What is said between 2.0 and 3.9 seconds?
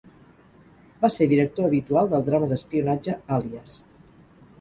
del drama d'espionatge "Alias".